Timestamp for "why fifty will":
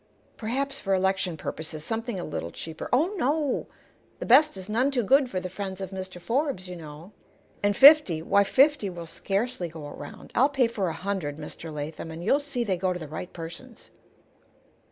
8.19-9.05